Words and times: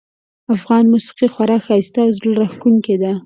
افغانه 0.55 0.87
موسیقي 0.93 1.27
خورا 1.33 1.57
ښایسته 1.65 1.99
او 2.05 2.09
زړه 2.17 2.31
راښکونکې 2.39 2.95
ده 3.01 3.11